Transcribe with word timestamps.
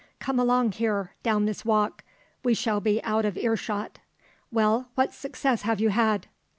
Come 0.19 0.39
along 0.39 0.71
here, 0.71 1.11
down 1.21 1.45
this 1.45 1.63
walk; 1.63 2.03
we 2.43 2.55
shall 2.55 2.81
be 2.81 3.03
out 3.03 3.23
of 3.23 3.37
ear 3.37 3.55
shot. 3.55 3.99
Well, 4.51 4.89
what 4.95 5.13
success 5.13 5.61
have 5.61 5.79
you 5.79 5.89
had?" 5.89 6.25